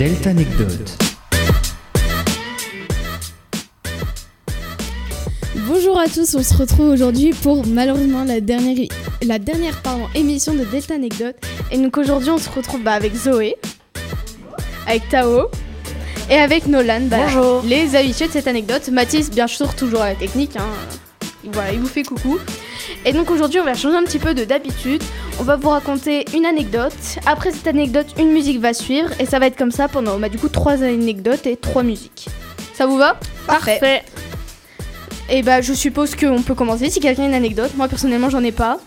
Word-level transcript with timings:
Delta 0.00 0.30
Anecdote. 0.30 0.96
Bonjour 5.66 6.00
à 6.00 6.06
tous, 6.06 6.34
on 6.34 6.42
se 6.42 6.56
retrouve 6.56 6.88
aujourd'hui 6.88 7.34
pour 7.42 7.66
malheureusement 7.66 8.24
la 8.24 8.40
dernière, 8.40 8.88
la 9.20 9.38
dernière 9.38 9.82
pardon, 9.82 10.06
émission 10.14 10.54
de 10.54 10.64
Delta 10.64 10.94
Anecdote. 10.94 11.36
Et 11.70 11.76
donc 11.76 11.98
aujourd'hui 11.98 12.30
on 12.30 12.38
se 12.38 12.48
retrouve 12.48 12.82
bah, 12.82 12.94
avec 12.94 13.14
Zoé, 13.14 13.56
avec 14.86 15.06
Tao 15.10 15.50
et 16.30 16.36
avec 16.36 16.66
Nolan, 16.66 17.02
bah, 17.02 17.18
Bonjour. 17.26 17.62
les 17.66 17.94
habitués 17.94 18.28
de 18.28 18.32
cette 18.32 18.48
anecdote. 18.48 18.88
Mathis, 18.88 19.30
bien 19.30 19.48
sûr, 19.48 19.74
toujours 19.74 20.00
à 20.00 20.08
la 20.08 20.14
technique. 20.14 20.56
Hein. 20.56 20.70
Voilà, 21.44 21.74
il 21.74 21.78
vous 21.80 21.88
fait 21.88 22.04
coucou. 22.04 22.38
Et 23.04 23.12
donc 23.12 23.30
aujourd'hui 23.30 23.60
on 23.60 23.64
va 23.64 23.74
changer 23.74 23.98
un 23.98 24.04
petit 24.04 24.18
peu 24.18 24.32
de 24.32 24.44
d'habitude. 24.44 25.02
On 25.40 25.42
va 25.42 25.56
vous 25.56 25.70
raconter 25.70 26.26
une 26.36 26.44
anecdote. 26.44 26.92
Après 27.24 27.50
cette 27.50 27.66
anecdote, 27.66 28.06
une 28.18 28.30
musique 28.30 28.60
va 28.60 28.74
suivre. 28.74 29.08
Et 29.18 29.24
ça 29.24 29.38
va 29.38 29.46
être 29.46 29.56
comme 29.56 29.70
ça 29.70 29.88
pendant 29.88 30.18
bah, 30.18 30.28
du 30.28 30.36
coup 30.36 30.50
trois 30.50 30.82
anecdotes 30.82 31.46
et 31.46 31.56
trois 31.56 31.82
musiques. 31.82 32.26
Ça 32.74 32.84
vous 32.84 32.98
va? 32.98 33.18
Parfait. 33.46 34.02
Et 35.30 35.42
bah 35.42 35.62
je 35.62 35.72
suppose 35.72 36.14
qu'on 36.14 36.42
peut 36.42 36.54
commencer 36.54 36.90
si 36.90 37.00
quelqu'un 37.00 37.22
a 37.22 37.26
une 37.26 37.34
anecdote. 37.34 37.70
Moi 37.76 37.88
personnellement 37.88 38.28
j'en 38.28 38.44
ai 38.44 38.52
pas. 38.52 38.80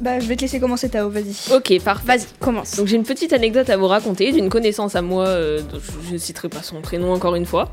Bah, 0.00 0.18
je 0.18 0.26
vais 0.26 0.34
te 0.34 0.40
laisser 0.40 0.60
commencer, 0.60 0.88
Tao, 0.88 1.10
vas-y. 1.10 1.54
Ok, 1.54 1.78
parfait. 1.84 2.06
Vas-y, 2.06 2.26
commence. 2.40 2.76
Donc 2.76 2.86
j'ai 2.86 2.96
une 2.96 3.04
petite 3.04 3.34
anecdote 3.34 3.68
à 3.68 3.76
vous 3.76 3.86
raconter 3.86 4.32
d'une 4.32 4.48
connaissance 4.48 4.96
à 4.96 5.02
moi, 5.02 5.26
euh, 5.26 5.60
je 6.08 6.14
ne 6.14 6.18
citerai 6.18 6.48
pas 6.48 6.62
son 6.62 6.80
prénom 6.80 7.12
encore 7.12 7.34
une 7.34 7.46
fois. 7.46 7.70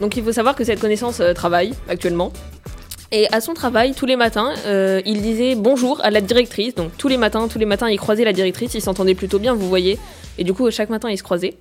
Donc 0.00 0.18
il 0.18 0.22
faut 0.22 0.32
savoir 0.32 0.54
que 0.54 0.64
cette 0.64 0.80
connaissance 0.80 1.20
euh, 1.20 1.32
travaille 1.32 1.72
actuellement. 1.88 2.30
Et 3.12 3.28
à 3.32 3.40
son 3.40 3.54
travail, 3.54 3.94
tous 3.94 4.06
les 4.06 4.16
matins, 4.16 4.52
euh, 4.66 5.00
il 5.06 5.22
disait 5.22 5.54
bonjour 5.54 6.00
à 6.04 6.10
la 6.10 6.20
directrice. 6.20 6.74
Donc 6.74 6.96
tous 6.98 7.08
les 7.08 7.16
matins, 7.16 7.46
tous 7.48 7.58
les 7.58 7.64
matins, 7.66 7.88
il 7.88 7.98
croisait 7.98 8.24
la 8.24 8.32
directrice, 8.32 8.74
ils 8.74 8.80
s'entendaient 8.82 9.14
plutôt 9.14 9.38
bien, 9.38 9.54
vous 9.54 9.68
voyez. 9.68 9.98
Et 10.38 10.44
du 10.44 10.52
coup, 10.52 10.70
chaque 10.70 10.90
matin, 10.90 11.08
ils 11.10 11.16
se 11.18 11.22
croisaient. 11.22 11.54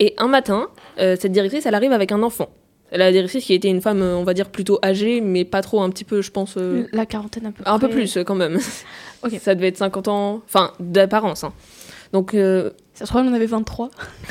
Et 0.00 0.14
un 0.16 0.28
matin, 0.28 0.68
euh, 0.98 1.16
cette 1.20 1.32
directrice, 1.32 1.66
elle 1.66 1.74
arrive 1.74 1.92
avec 1.92 2.10
un 2.12 2.22
enfant. 2.22 2.48
La 2.90 3.12
directrice 3.12 3.44
qui 3.44 3.52
était 3.52 3.68
une 3.68 3.82
femme, 3.82 4.00
euh, 4.00 4.16
on 4.16 4.24
va 4.24 4.32
dire, 4.32 4.48
plutôt 4.48 4.78
âgée, 4.82 5.20
mais 5.20 5.44
pas 5.44 5.60
trop, 5.60 5.82
un 5.82 5.90
petit 5.90 6.04
peu, 6.04 6.22
je 6.22 6.30
pense... 6.30 6.54
euh, 6.56 6.86
La 6.92 7.04
quarantaine 7.04 7.44
un 7.46 7.52
peu. 7.52 7.62
un 7.66 7.78
peu 7.78 7.88
plus 7.90 8.18
quand 8.26 8.34
même. 8.36 8.58
Ok. 9.24 9.32
Ça 9.42 9.54
devait 9.56 9.68
être 9.68 9.76
50 9.78 10.06
ans, 10.08 10.40
enfin 10.46 10.72
d'apparence. 10.80 11.42
hein. 11.44 11.52
Donc, 12.12 12.30
Ça 12.94 13.04
se 13.04 13.10
trouve 13.10 13.22
on 13.22 13.34
avait 13.34 13.46
23. 13.46 13.90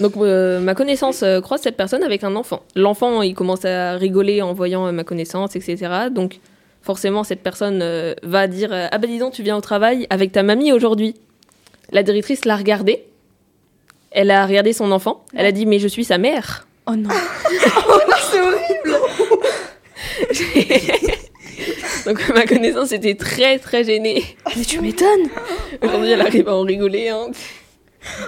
donc 0.00 0.16
euh, 0.16 0.60
ma 0.60 0.74
connaissance 0.74 1.22
euh, 1.22 1.40
croise 1.40 1.60
cette 1.60 1.76
personne 1.76 2.02
avec 2.02 2.22
un 2.24 2.36
enfant. 2.36 2.62
L'enfant, 2.76 3.22
il 3.22 3.34
commence 3.34 3.64
à 3.64 3.92
rigoler 3.94 4.42
en 4.42 4.52
voyant 4.54 4.86
euh, 4.86 4.92
ma 4.92 5.04
connaissance, 5.04 5.56
etc. 5.56 5.76
Donc 6.10 6.38
forcément, 6.82 7.24
cette 7.24 7.42
personne 7.42 7.84
va 8.22 8.46
dire 8.46 8.70
Ah 8.72 8.96
bah 8.98 9.06
dis 9.06 9.18
donc, 9.18 9.32
tu 9.32 9.42
viens 9.42 9.56
au 9.56 9.60
travail 9.60 10.06
avec 10.10 10.32
ta 10.32 10.42
mamie 10.42 10.72
aujourd'hui. 10.72 11.14
La 11.90 12.02
directrice 12.02 12.44
l'a 12.44 12.56
regardé. 12.56 13.04
Elle 14.10 14.30
a 14.30 14.46
regardé 14.46 14.72
son 14.72 14.92
enfant. 14.92 15.24
Elle 15.34 15.46
a 15.46 15.52
dit 15.52 15.66
Mais 15.66 15.78
je 15.78 15.88
suis 15.88 16.04
sa 16.04 16.18
mère. 16.18 16.64
Oh 16.90 16.96
non. 16.96 17.10
C'est 18.30 18.40
horrible 18.40 18.96
Donc 22.06 22.28
ma 22.34 22.46
connaissance 22.46 22.92
était 22.92 23.14
très 23.14 23.58
très 23.58 23.84
gênée. 23.84 24.24
Mais 24.56 24.64
tu 24.64 24.80
m'étonnes. 24.80 25.28
Aujourd'hui, 25.82 26.12
elle 26.12 26.22
arrive 26.22 26.48
à 26.48 26.54
en 26.54 26.62
rigoler. 26.62 27.10
hein. 27.10 27.26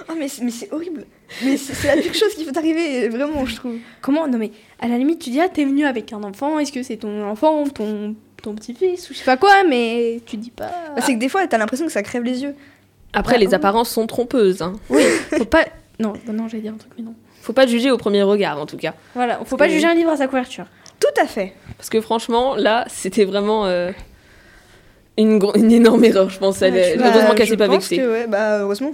Oh, 0.07 0.13
mais 0.15 0.27
c'est 0.27 0.71
horrible 0.71 1.05
Mais 1.43 1.57
c'est 1.57 1.87
la 1.95 2.01
pire 2.01 2.13
chose 2.13 2.33
qui 2.35 2.45
peut 2.45 2.51
t'arriver, 2.51 3.09
vraiment, 3.09 3.45
je 3.45 3.55
trouve. 3.55 3.75
Comment? 4.01 4.27
Non 4.27 4.37
mais 4.37 4.51
à 4.79 4.87
la 4.87 4.97
limite 4.97 5.19
tu 5.19 5.29
dis 5.29 5.39
ah 5.39 5.49
t'es 5.49 5.63
venu 5.65 5.85
avec 5.85 6.11
un 6.13 6.23
enfant. 6.23 6.59
Est-ce 6.59 6.71
que 6.71 6.83
c'est 6.83 6.97
ton 6.97 7.23
enfant, 7.27 7.63
ton 7.69 8.15
ton 8.43 8.55
petit-fils 8.55 9.09
ou 9.09 9.13
je 9.13 9.19
sais 9.19 9.25
pas 9.25 9.37
quoi 9.37 9.63
mais 9.67 10.19
tu 10.25 10.35
dis 10.37 10.49
pas. 10.51 10.71
Bah, 10.95 11.01
c'est 11.05 11.13
que 11.13 11.19
des 11.19 11.29
fois, 11.29 11.45
t'as 11.47 11.57
l'impression 11.59 11.85
que 11.85 11.91
ça 11.91 12.01
crève 12.03 12.23
les 12.23 12.41
yeux. 12.43 12.55
Après, 13.13 13.35
Ah, 13.35 13.39
les 13.39 13.47
oui. 13.47 13.53
apparences 13.55 13.89
sont 13.89 14.07
trompeuses. 14.07 14.61
hein. 14.61 14.73
Oui. 14.89 15.03
Faut 15.37 15.45
pas. 15.45 15.65
Non 15.99 16.13
bah 16.25 16.33
non 16.33 16.47
j'allais 16.47 16.63
dire 16.63 16.73
un 16.73 16.77
truc 16.77 16.91
mais 16.97 17.03
non. 17.03 17.13
Faut 17.41 17.53
pas 17.53 17.65
juger 17.67 17.91
au 17.91 17.97
premier 17.97 18.23
regard, 18.23 18.59
en 18.59 18.65
tout 18.65 18.77
cas. 18.77 18.93
Voilà. 19.15 19.39
Faut 19.45 19.57
pas 19.57 19.67
que- 19.67 19.73
juger 19.73 19.87
un 19.87 19.93
livre 19.95 20.09
à 20.11 20.17
sa 20.17 20.27
couverture. 20.27 20.65
Tout 20.99 21.21
à 21.21 21.25
fait. 21.25 21.53
Parce 21.77 21.89
que 21.89 21.99
franchement, 22.01 22.55
là, 22.55 22.85
c'était 22.87 23.25
vraiment 23.25 23.65
euh, 23.65 23.91
une, 25.17 25.39
une 25.55 25.71
énorme 25.71 26.03
erreur, 26.05 26.29
je 26.29 26.37
pense. 26.39 26.61
Elle, 26.61 26.73
Ouais, 26.73 26.95
heureusement 26.99 27.29
Bah, 27.29 27.35
qu'elle 27.35 27.47
s'est 27.47 27.57
pas 27.57 27.67
vexée. 27.67 27.97
que, 27.97 28.11
ouais, 28.11 28.27
bah, 28.27 28.59
heureusement. 28.59 28.93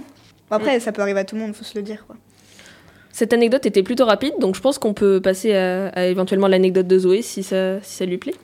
Après, 0.50 0.80
ça 0.80 0.92
peut 0.92 1.02
arriver 1.02 1.20
à 1.20 1.24
tout 1.24 1.34
le 1.36 1.42
monde, 1.42 1.54
faut 1.54 1.64
se 1.64 1.76
le 1.76 1.82
dire, 1.82 2.04
quoi. 2.06 2.16
Cette 3.18 3.32
anecdote 3.32 3.66
était 3.66 3.82
plutôt 3.82 4.04
rapide, 4.04 4.34
donc 4.38 4.54
je 4.54 4.60
pense 4.60 4.78
qu'on 4.78 4.94
peut 4.94 5.20
passer 5.20 5.52
à, 5.52 5.88
à 5.88 6.04
éventuellement 6.04 6.46
l'anecdote 6.46 6.86
de 6.86 6.98
Zoé 7.00 7.20
si 7.20 7.42
ça, 7.42 7.82
si 7.82 7.96
ça 7.96 8.04
lui 8.04 8.16
plaît. 8.16 8.36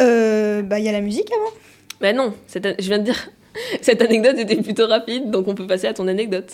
Euh, 0.00 0.62
bah, 0.62 0.78
il 0.78 0.86
y 0.86 0.88
a 0.88 0.92
la 0.92 1.02
musique 1.02 1.30
avant. 1.32 1.54
Mais 2.00 2.14
non, 2.14 2.32
cette 2.46 2.80
je 2.80 2.88
viens 2.88 2.98
de 2.98 3.04
dire, 3.04 3.28
cette 3.82 4.00
anecdote 4.00 4.38
était 4.38 4.56
plutôt 4.56 4.86
rapide, 4.86 5.30
donc 5.30 5.48
on 5.48 5.54
peut 5.54 5.66
passer 5.66 5.86
à 5.86 5.92
ton 5.92 6.08
anecdote. 6.08 6.50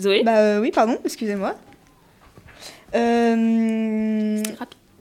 Zoé? 0.00 0.22
Bah, 0.22 0.38
euh, 0.38 0.60
oui, 0.62 0.70
pardon, 0.70 0.96
excusez-moi. 1.04 1.54
Euh... 2.94 4.42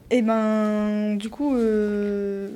Et 0.09 0.21
ben, 0.21 1.15
du 1.15 1.29
coup, 1.29 1.55
euh... 1.55 2.49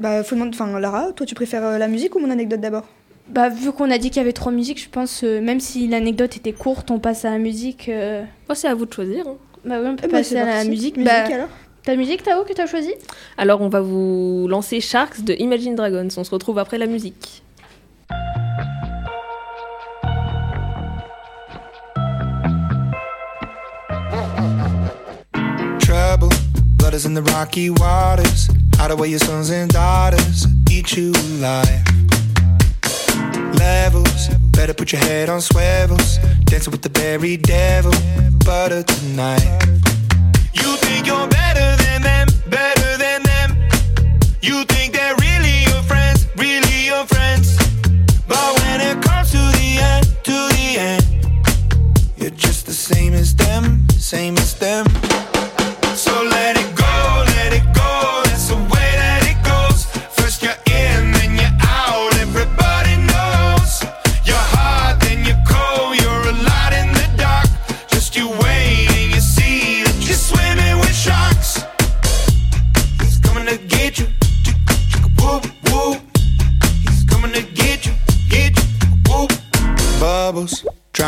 bah, 0.00 0.24
faut 0.24 0.34
demander. 0.34 0.56
Enfin, 0.60 0.80
Lara, 0.80 1.12
toi, 1.12 1.26
tu 1.26 1.36
préfères 1.36 1.64
euh, 1.64 1.78
la 1.78 1.86
musique 1.86 2.16
ou 2.16 2.18
mon 2.18 2.32
anecdote 2.32 2.60
d'abord? 2.60 2.88
Bah 3.30 3.48
vu 3.48 3.70
qu'on 3.72 3.90
a 3.90 3.98
dit 3.98 4.10
qu'il 4.10 4.16
y 4.18 4.24
avait 4.24 4.32
trois 4.32 4.50
musiques 4.52 4.82
je 4.82 4.88
pense 4.88 5.22
euh, 5.22 5.40
même 5.40 5.60
si 5.60 5.86
l'anecdote 5.86 6.36
était 6.36 6.52
courte 6.52 6.90
on 6.90 6.98
passe 6.98 7.24
à 7.24 7.30
la 7.30 7.38
musique. 7.38 7.88
euh, 7.88 8.24
c'est 8.54 8.66
à 8.68 8.74
vous 8.74 8.86
de 8.86 8.92
choisir. 8.92 9.26
hein. 9.28 9.36
Bah 9.64 9.76
oui 9.80 9.88
on 9.88 9.96
peut 9.96 10.02
Eh 10.04 10.08
ben, 10.08 10.18
passer 10.18 10.30
c'est 10.30 10.40
à 10.40 10.44
la 10.46 10.52
parti. 10.54 10.70
musique. 10.70 10.96
Musique 10.96 11.10
Bah, 11.12 11.34
alors 11.34 11.48
ta 11.84 11.94
musique 11.96 12.22
Tao 12.22 12.44
que 12.44 12.52
t'as 12.52 12.66
choisi 12.66 12.90
Alors, 13.38 13.62
on 13.62 13.68
va 13.70 13.80
vous 13.80 14.46
lancer 14.50 14.80
Sharks 14.80 15.22
de 15.24 15.34
Imagine 15.38 15.74
Dragons. 15.76 16.08
On 16.18 16.24
se 16.24 16.30
retrouve 16.30 16.58
après 16.58 16.76
la 16.76 16.86
musique. 16.86 17.42
trouble. 25.80 26.28
Blood 26.76 26.94
is 26.94 27.04
in 27.06 27.14
the 27.14 27.22
rocky 27.22 27.70
waters. 27.70 28.48
Hide 28.76 28.90
away 28.90 29.08
your 29.08 29.18
sons 29.20 29.50
and 29.50 29.70
daughters. 29.70 30.46
Eat 30.70 30.96
you 30.96 31.12
alive. 31.14 31.82
Levels. 33.92 34.28
Better 34.52 34.72
put 34.72 34.92
your 34.92 35.00
head 35.00 35.28
on 35.28 35.40
swivels. 35.40 36.18
Dancing 36.44 36.70
with 36.70 36.82
the 36.82 36.88
very 36.90 37.36
devil. 37.36 37.92
Butter 38.44 38.84
tonight. 38.84 39.42
You 40.52 40.76
think 40.76 41.06
you're 41.06 41.26
better 41.26 41.76
than 41.82 42.02
them, 42.02 42.28
better 42.48 42.96
than 42.98 43.22
them. 43.24 43.56
You 44.42 44.64
think 44.66 44.92
they're 44.92 45.16
really 45.16 45.62
your 45.64 45.82
friends, 45.82 46.26
really 46.36 46.86
your 46.86 47.04
friends. 47.06 47.56
But 48.28 48.60
when 48.60 48.80
it 48.80 49.02
comes 49.02 49.32
to 49.32 49.42
the 49.58 49.78
end, 49.80 50.06
to 50.28 50.36
the 50.54 50.68
end, 50.78 51.04
you're 52.16 52.30
just 52.30 52.66
the 52.66 52.74
same 52.74 53.12
as 53.12 53.34
them, 53.34 53.88
same 53.90 54.36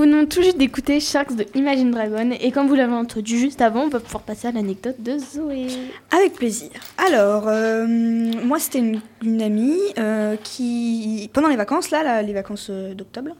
Nous 0.00 0.06
venons 0.06 0.24
tout 0.24 0.42
juste 0.42 0.56
d'écouter 0.56 0.98
Sharks 0.98 1.36
de 1.36 1.44
Imagine 1.54 1.90
Dragon 1.90 2.30
et 2.40 2.50
comme 2.52 2.68
vous 2.68 2.74
l'avez 2.74 2.94
entendu 2.94 3.36
juste 3.36 3.60
avant, 3.60 3.82
on 3.82 3.88
va 3.88 4.00
pouvoir 4.00 4.22
passer 4.22 4.48
à 4.48 4.52
l'anecdote 4.52 4.96
de 4.98 5.18
Zoé. 5.18 5.66
Avec 6.10 6.32
plaisir. 6.32 6.70
Alors, 6.96 7.44
euh, 7.48 7.86
moi, 7.86 8.58
c'était 8.58 8.78
une, 8.78 9.42
amie 9.42 9.76
euh, 9.98 10.36
qui, 10.42 11.28
pendant 11.34 11.48
les 11.48 11.56
vacances, 11.56 11.90
là, 11.90 12.22
les 12.22 12.32
vacances 12.32 12.68
euh, 12.70 12.94
d'octobre, 12.94 13.32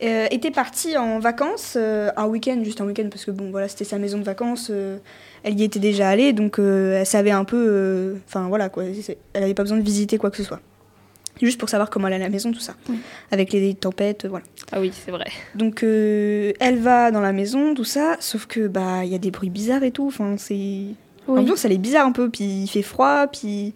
était 0.00 0.50
partie 0.50 0.96
en 0.96 1.18
vacances, 1.18 1.76
un 1.76 2.26
week-end, 2.26 2.58
juste 2.62 2.80
un 2.80 2.86
week-end, 2.86 3.08
parce 3.10 3.26
que 3.26 3.30
bon, 3.30 3.50
voilà, 3.50 3.68
c'était 3.68 3.84
sa 3.84 3.98
maison 3.98 4.16
de 4.18 4.24
vacances. 4.24 4.70
elle 5.42 5.60
y 5.60 5.62
était 5.62 5.78
déjà 5.78 6.08
allée, 6.08 6.32
donc 6.34 6.58
elle 6.58 7.06
savait 7.06 7.30
un 7.30 7.44
peu. 7.44 8.16
Enfin, 8.26 8.48
voilà, 8.48 8.68
quoi. 8.68 8.84
Elle 8.84 9.40
n'avait 9.40 9.54
pas 9.54 9.62
besoin 9.62 9.78
de 9.78 9.82
visiter 9.82 10.18
quoi 10.18 10.30
que 10.30 10.36
ce 10.36 10.42
soit. 10.42 10.60
Juste 11.42 11.60
pour 11.60 11.68
savoir 11.68 11.90
comment 11.90 12.06
elle 12.08 12.14
est 12.14 12.16
à 12.16 12.20
la 12.20 12.28
maison, 12.30 12.50
tout 12.50 12.60
ça. 12.60 12.74
Oui. 12.88 12.96
Avec 13.30 13.52
les 13.52 13.74
tempêtes, 13.74 14.24
euh, 14.24 14.28
voilà. 14.28 14.44
Ah 14.72 14.80
oui, 14.80 14.90
c'est 14.94 15.10
vrai. 15.10 15.26
Donc 15.54 15.82
euh, 15.82 16.52
elle 16.60 16.78
va 16.78 17.10
dans 17.10 17.20
la 17.20 17.32
maison, 17.32 17.74
tout 17.74 17.84
ça, 17.84 18.16
sauf 18.20 18.46
que 18.46 18.68
bah 18.68 19.04
il 19.04 19.10
y 19.12 19.14
a 19.14 19.18
des 19.18 19.30
bruits 19.30 19.50
bizarres 19.50 19.82
et 19.82 19.90
tout. 19.90 20.06
Enfin 20.06 20.36
c'est 20.38 20.86
l'ambiance 21.28 21.64
elle 21.64 21.72
est 21.72 21.78
bizarre 21.78 22.06
un 22.06 22.12
peu, 22.12 22.30
puis 22.30 22.44
il 22.44 22.66
fait 22.68 22.82
froid, 22.82 23.26
puis 23.26 23.74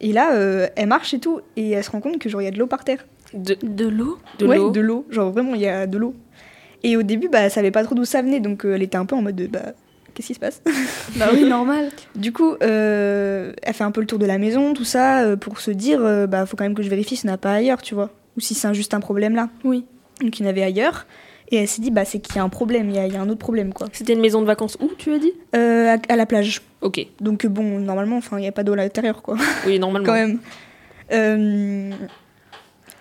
et 0.00 0.12
là 0.12 0.34
euh, 0.34 0.68
elle 0.76 0.86
marche 0.86 1.14
et 1.14 1.18
tout 1.18 1.40
et 1.56 1.70
elle 1.72 1.82
se 1.82 1.90
rend 1.90 2.00
compte 2.00 2.18
que 2.18 2.28
genre 2.28 2.40
il 2.42 2.44
y 2.44 2.48
a 2.48 2.52
de 2.52 2.58
l'eau 2.58 2.66
par 2.68 2.84
terre. 2.84 3.04
De, 3.34 3.56
De 3.62 3.88
l'eau 3.88 4.18
de 4.38 4.46
ouais, 4.46 4.56
l'eau. 4.56 4.70
de 4.70 4.80
l'eau, 4.80 5.04
genre 5.10 5.32
vraiment 5.32 5.54
il 5.54 5.60
y 5.60 5.66
a 5.66 5.86
de 5.86 5.98
l'eau. 5.98 6.14
Et 6.84 6.96
au 6.96 7.02
début 7.02 7.28
bah 7.28 7.40
elle 7.40 7.50
savait 7.50 7.72
pas 7.72 7.82
trop 7.82 7.96
d'où 7.96 8.04
ça 8.04 8.22
venait, 8.22 8.38
donc 8.40 8.64
euh, 8.64 8.74
elle 8.76 8.82
était 8.82 8.96
un 8.96 9.04
peu 9.04 9.16
en 9.16 9.22
mode 9.22 9.34
de, 9.36 9.46
bah 9.48 9.72
qu'est-ce 10.18 10.26
qui 10.26 10.34
se 10.34 10.40
passe 10.40 10.62
Bah 11.16 11.28
oui, 11.32 11.44
normal. 11.44 11.90
Du 12.16 12.32
coup 12.32 12.56
euh, 12.60 13.52
elle 13.62 13.74
fait 13.74 13.84
un 13.84 13.92
peu 13.92 14.00
le 14.00 14.06
tour 14.06 14.18
de 14.18 14.26
la 14.26 14.38
maison, 14.38 14.74
tout 14.74 14.84
ça, 14.84 15.22
euh, 15.22 15.36
pour 15.36 15.60
se 15.60 15.70
dire 15.70 16.00
euh, 16.02 16.26
bah 16.26 16.44
faut 16.44 16.56
quand 16.56 16.64
même 16.64 16.74
que 16.74 16.82
je 16.82 16.90
vérifie 16.90 17.14
s'il 17.14 17.28
n'y 17.28 17.32
en 17.32 17.34
a 17.34 17.38
pas 17.38 17.52
ailleurs, 17.52 17.80
tu 17.82 17.94
vois, 17.94 18.10
ou 18.36 18.40
si 18.40 18.54
c'est 18.54 18.74
juste 18.74 18.94
un 18.94 19.00
problème 19.00 19.36
là. 19.36 19.48
Oui. 19.62 19.84
Donc 20.20 20.38
il 20.38 20.42
y 20.42 20.46
en 20.46 20.50
avait 20.50 20.64
ailleurs. 20.64 21.06
Et 21.50 21.56
elle 21.56 21.68
s'est 21.68 21.80
dit, 21.80 21.90
bah, 21.90 22.04
c'est 22.04 22.18
qu'il 22.18 22.36
y 22.36 22.38
a 22.40 22.42
un 22.42 22.50
problème, 22.50 22.90
il 22.90 22.96
y 22.96 22.98
a, 22.98 23.06
il 23.06 23.12
y 23.14 23.16
a 23.16 23.22
un 23.22 23.28
autre 23.30 23.38
problème, 23.38 23.72
quoi. 23.72 23.86
C'était 23.94 24.12
une 24.12 24.20
maison 24.20 24.42
de 24.42 24.46
vacances 24.46 24.76
où, 24.80 24.90
tu 24.98 25.14
as 25.14 25.18
dit? 25.18 25.32
Euh, 25.56 25.96
à, 25.96 26.12
à 26.12 26.16
la 26.16 26.26
plage. 26.26 26.60
Ok, 26.82 27.06
Donc 27.22 27.46
bon, 27.46 27.78
normalement, 27.78 28.18
enfin, 28.18 28.36
il 28.36 28.42
n'y 28.42 28.48
a 28.48 28.52
pas 28.52 28.64
d'eau 28.64 28.74
à 28.74 28.76
l'intérieur, 28.76 29.22
quoi, 29.22 29.38
oui, 29.66 29.78
normalement. 29.78 30.06
quand 30.12 30.12
même. 30.12 30.40
Euh, 31.10 31.90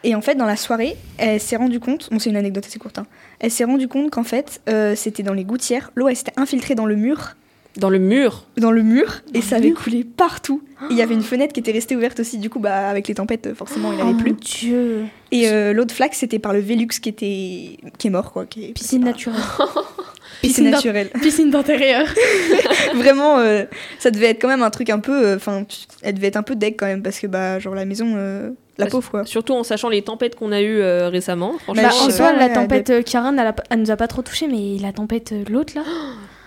Et 0.07 0.15
en 0.15 0.21
fait, 0.21 0.35
dans 0.35 0.45
la 0.45 0.55
soirée, 0.55 0.95
elle 1.17 1.41
s'est 1.41 1.57
rendue 1.57 1.81
compte, 1.81 2.07
bon, 2.09 2.17
c'est 2.17 2.29
une 2.29 2.37
anecdote 2.37 2.65
assez 2.65 2.79
courte, 2.79 2.97
hein. 2.97 3.05
elle 3.41 3.51
s'est 3.51 3.65
rendue 3.65 3.89
compte 3.89 4.09
qu'en 4.09 4.23
fait, 4.23 4.61
euh, 4.69 4.95
c'était 4.95 5.21
dans 5.21 5.33
les 5.33 5.43
gouttières, 5.43 5.91
l'eau, 5.95 6.07
elle 6.07 6.15
s'était 6.15 6.31
infiltrée 6.37 6.75
dans 6.75 6.85
le 6.85 6.95
mur, 6.95 7.35
Dans 7.75 7.89
le 7.89 7.99
mur. 7.99 8.45
dans 8.55 8.71
le 8.71 8.83
mur, 8.83 9.15
et 9.33 9.39
le 9.39 9.43
ça 9.43 9.57
avait 9.57 9.67
mur 9.67 9.83
coulé 9.83 10.05
partout. 10.05 10.63
Il 10.89 10.95
y 10.95 11.01
avait 11.01 11.13
une 11.13 11.23
fenêtre 11.33 11.51
qui 11.51 11.59
était 11.59 11.73
restée 11.73 11.97
ouverte 11.97 12.21
aussi, 12.21 12.37
du 12.37 12.49
coup, 12.49 12.59
bah, 12.59 12.87
avec 12.87 13.09
les 13.09 13.15
tempêtes, 13.15 13.53
forcément, 13.53 13.91
il 13.91 13.97
n'y 13.97 14.01
Oh 14.01 14.05
avait 14.05 14.13
mon 14.13 14.17
plus. 14.17 14.31
Dieu. 14.31 15.03
Et 15.33 15.49
euh, 15.49 15.73
l'autre 15.73 15.93
flaque, 15.93 16.15
c'était 16.15 16.39
par 16.39 16.53
le 16.53 16.61
Velux 16.61 16.87
qui 16.87 17.09
était 17.09 17.77
qui 17.97 18.07
est 18.07 18.09
mort, 18.09 18.31
quoi. 18.31 18.45
Qui 18.45 18.67
est 18.67 18.71
Piscine 18.71 19.03
naturelle. 19.03 19.41
Piscine 20.41 20.69
naturelle. 20.69 21.09
Piscine 21.21 21.49
d'intérieur. 21.49 22.07
Vraiment, 22.95 23.39
euh, 23.39 23.65
ça 23.99 24.09
devait 24.09 24.27
être 24.27 24.41
quand 24.41 24.47
même 24.47 24.63
un 24.63 24.69
truc 24.69 24.89
un 24.89 24.99
peu. 24.99 25.33
Enfin, 25.35 25.65
elle 26.01 26.13
devait 26.13 26.27
être 26.27 26.37
un 26.37 26.43
peu 26.43 26.55
deck 26.55 26.77
quand 26.79 26.85
même 26.85 27.01
parce 27.03 27.19
que 27.19 27.27
bah 27.27 27.59
genre 27.59 27.75
la 27.75 27.83
maison, 27.85 28.13
euh, 28.15 28.51
la 28.77 28.85
Parce- 28.85 28.91
pauvre 28.91 29.09
quoi. 29.11 29.25
Surtout 29.25 29.53
en 29.53 29.63
sachant 29.63 29.89
les 29.89 30.01
tempêtes 30.01 30.35
qu'on 30.35 30.51
a 30.51 30.61
eues 30.61 30.79
euh, 30.81 31.09
récemment. 31.09 31.53
Franchement, 31.63 31.83
Bah, 31.83 31.89
en 32.03 32.07
euh, 32.07 32.11
soi, 32.11 32.33
la 32.33 32.49
tempête 32.49 32.89
euh, 32.91 33.01
Kiaran, 33.01 33.33
elle, 33.37 33.47
a- 33.47 33.55
elle 33.69 33.79
nous 33.81 33.91
a 33.91 33.95
pas 33.95 34.07
trop 34.07 34.21
touché, 34.21 34.47
mais 34.47 34.77
la 34.81 34.93
tempête 34.93 35.31
euh, 35.31 35.43
l'autre 35.49 35.73
là. 35.75 35.81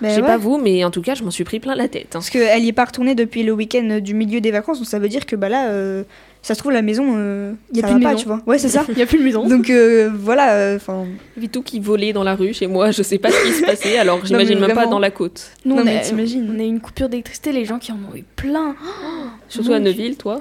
Ben 0.03 0.09
je 0.09 0.15
sais 0.15 0.21
ouais, 0.23 0.27
pas 0.29 0.39
vous, 0.39 0.57
mais 0.57 0.83
en 0.83 0.91
tout 0.91 1.03
cas, 1.03 1.15
je 1.15 1.23
m'en 1.23 1.31
suis 1.31 1.45
pris 1.45 1.61
plein 1.61 1.75
la 1.75 1.87
tête. 1.87 2.05
hein. 2.07 2.09
Parce 2.15 2.31
qu'elle 2.31 2.65
y 2.65 2.69
est 2.69 2.73
pas 2.73 2.87
retournée 2.87 3.15
depuis 3.15 3.43
le 3.43 3.53
week-end 3.53 3.99
du 4.03 4.15
milieu 4.15 4.41
des 4.41 4.51
vacances, 4.51 4.79
donc 4.79 4.87
ça 4.87 4.99
veut 4.99 5.11
dire 5.11 5.27
que 5.27 5.37
bah 5.37 5.51
là, 5.51 5.69
euh, 5.69 6.05
ça 6.41 6.55
se 6.55 6.59
trouve 6.61 6.73
la 6.73 6.81
maison, 6.81 7.17
euh, 7.19 7.53
Y 7.75 7.81
a 7.81 7.83
ça 7.83 7.89
plus 7.89 7.99
de 7.99 8.03
pas, 8.05 8.09
maison. 8.13 8.21
tu 8.23 8.27
vois. 8.27 8.41
Ouais, 8.47 8.57
c'est 8.57 8.71
ça. 8.71 8.87
Il 8.89 8.97
y 8.99 9.03
a 9.03 9.07
plus 9.07 9.19
de 9.19 9.25
maison. 9.25 9.47
donc 9.47 9.69
euh, 9.69 10.09
voilà, 10.15 10.73
enfin. 10.75 11.05
Tout 11.53 11.61
qui 11.63 11.81
volait 11.81 12.15
dans 12.15 12.25
la 12.25 12.35
rue 12.35 12.55
chez 12.55 12.67
moi. 12.67 12.93
Je 12.93 13.03
sais 13.03 13.19
pas 13.19 13.31
ce 13.31 13.45
qui 13.45 13.53
se 13.53 13.63
passait, 13.63 13.99
alors 13.99 14.21
j'imagine 14.25 14.59
même 14.59 14.73
pas 14.73 14.87
dans 14.87 14.99
la 15.01 15.11
côte. 15.11 15.51
Nous, 15.67 15.75
Non, 15.75 15.83
on, 15.83 15.85
mais 15.85 15.99
a, 15.99 16.01
t'imagines. 16.01 16.51
on 16.51 16.59
a 16.59 16.63
eu 16.63 16.67
une 16.67 16.81
coupure 16.81 17.11
d'électricité, 17.11 17.53
les 17.53 17.67
gens 17.67 17.79
qui 17.79 17.93
en 17.93 17.97
ont 17.97 18.17
eu 18.17 18.25
plein. 18.37 18.75
Surtout 19.51 19.75
à. 19.75 19.81
Neuville, 19.81 20.17
toi. 20.17 20.41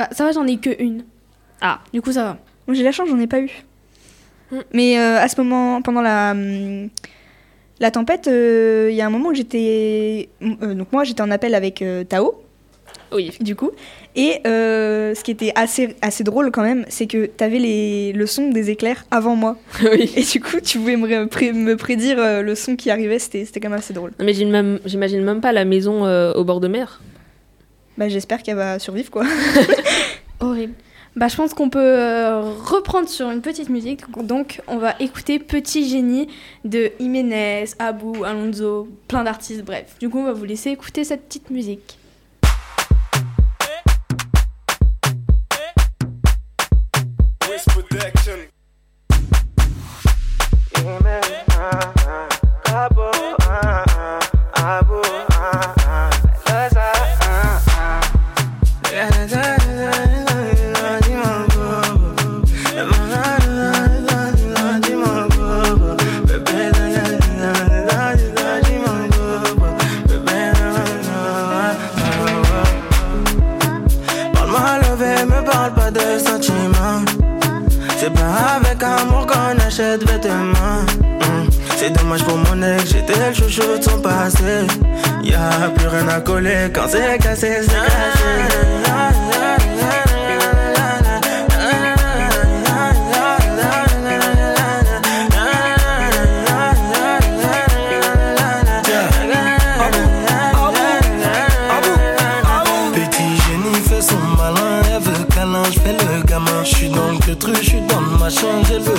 Bah, 0.00 0.08
ça 0.12 0.24
va, 0.24 0.32
j'en 0.32 0.46
ai 0.46 0.56
que 0.56 0.70
une. 0.82 1.04
Ah. 1.60 1.80
Du 1.92 2.00
coup, 2.00 2.10
ça 2.10 2.22
va. 2.24 2.38
Moi 2.66 2.74
j'ai 2.74 2.82
la 2.82 2.90
chance, 2.90 3.06
j'en 3.10 3.18
ai 3.20 3.26
pas 3.26 3.40
eu. 3.40 3.50
Mm. 4.50 4.58
Mais 4.72 4.98
euh, 4.98 5.18
à 5.20 5.28
ce 5.28 5.38
moment, 5.38 5.82
pendant 5.82 6.00
la 6.00 6.30
hum, 6.30 6.88
la 7.80 7.90
tempête, 7.90 8.26
euh, 8.26 8.88
il 8.90 8.96
y 8.96 9.02
a 9.02 9.06
un 9.06 9.10
moment 9.10 9.28
où 9.28 9.34
j'étais, 9.34 10.30
euh, 10.42 10.72
donc 10.72 10.90
moi 10.90 11.04
j'étais 11.04 11.20
en 11.20 11.30
appel 11.30 11.54
avec 11.54 11.84
Tao. 12.08 12.42
Oui. 13.12 13.32
du 13.40 13.56
coup. 13.56 13.72
Et 14.16 14.40
ce 14.44 15.22
qui 15.22 15.32
était 15.32 15.52
assez, 15.54 15.96
assez 16.00 16.24
drôle 16.24 16.50
quand 16.50 16.62
même, 16.62 16.86
c'est 16.88 17.06
que 17.06 17.26
t'avais 17.26 17.58
les, 17.58 18.14
le 18.14 18.24
son 18.26 18.48
des 18.48 18.70
éclairs 18.70 19.04
avant 19.10 19.36
moi. 19.36 19.58
oui. 19.82 20.10
Et 20.16 20.22
du 20.22 20.40
coup, 20.40 20.60
tu 20.64 20.78
pouvais 20.78 20.96
me, 20.96 21.06
ré- 21.06 21.26
pré- 21.26 21.52
me 21.52 21.76
prédire 21.76 22.16
le 22.42 22.54
son 22.54 22.74
qui 22.74 22.88
arrivait, 22.90 23.18
c'était 23.18 23.44
quand 23.60 23.68
même 23.68 23.78
assez 23.78 23.92
drôle. 23.92 24.12
Non, 24.18 24.24
Mais 24.24 24.32
j'imagine 24.32 24.50
même, 24.50 24.80
j'imagine 24.86 25.22
même 25.24 25.42
pas 25.42 25.52
la 25.52 25.66
maison 25.66 26.06
au 26.32 26.44
bord 26.44 26.60
de 26.60 26.68
mer. 26.68 27.02
Bah, 27.98 28.08
J'espère 28.08 28.42
qu'elle 28.42 28.56
va 28.56 28.78
survivre, 28.78 29.10
quoi. 29.10 29.24
Horrible. 30.40 30.74
Bah, 31.16 31.28
je 31.28 31.36
pense 31.36 31.54
qu'on 31.54 31.68
peut 31.68 31.78
euh, 31.80 32.40
reprendre 32.40 33.08
sur 33.08 33.30
une 33.30 33.40
petite 33.40 33.68
musique. 33.68 34.08
Donc, 34.22 34.62
on 34.68 34.78
va 34.78 34.94
écouter 35.00 35.38
Petit 35.38 35.88
Génie 35.88 36.28
de 36.64 36.92
Jiménez, 37.00 37.64
Abou, 37.78 38.24
Alonso, 38.24 38.88
plein 39.08 39.24
d'artistes, 39.24 39.64
bref. 39.64 39.96
Du 39.98 40.08
coup, 40.08 40.18
on 40.18 40.24
va 40.24 40.32
vous 40.32 40.44
laisser 40.44 40.70
écouter 40.70 41.04
cette 41.04 41.26
petite 41.26 41.50
musique. 41.50 41.98
Vêtements. 79.80 80.86
C'est 81.76 81.90
dommage 81.90 82.22
pour 82.24 82.36
mon 82.36 82.62
ex, 82.62 82.92
j'étais 82.92 83.14
le 83.28 83.34
chouchou 83.34 83.78
de 83.78 83.82
son 83.82 84.00
passé. 84.00 84.66
Y'a 85.22 85.70
plus 85.74 85.88
rien 85.88 86.08
à 86.08 86.20
coller 86.20 86.70
quand 86.74 86.86
c'est 86.88 87.18
cassé, 87.18 87.60
c'est 87.62 88.90
Petit 89.56 90.09